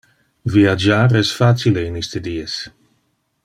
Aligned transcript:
Viagiar 0.53 1.13
es 1.19 1.33
facile 1.41 1.85
in 1.91 2.01
iste 2.01 2.23
dies. 2.29 2.59